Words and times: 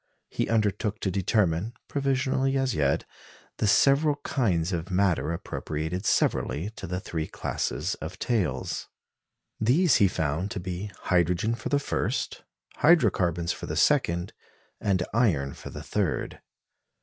He 0.31 0.49
undertook 0.49 0.99
to 1.01 1.11
determine 1.11 1.73
(provisionally 1.87 2.57
as 2.57 2.73
yet) 2.73 3.05
the 3.57 3.67
several 3.67 4.15
kinds 4.23 4.73
of 4.73 4.89
matter 4.89 5.31
appropriated 5.31 6.07
severally 6.07 6.71
to 6.71 6.87
the 6.87 6.99
three 6.99 7.27
classes 7.27 7.93
of 8.01 8.17
tails. 8.17 8.87
These 9.59 9.97
he 9.97 10.07
found 10.07 10.49
to 10.49 10.59
be 10.59 10.89
hydrogen 11.01 11.53
for 11.53 11.69
the 11.69 11.77
first, 11.77 12.43
hydro 12.77 13.11
carbons 13.11 13.51
for 13.51 13.67
the 13.67 13.77
second, 13.77 14.33
and 14.79 15.05
iron 15.13 15.53
for 15.53 15.69
the 15.69 15.83
third. 15.83 16.41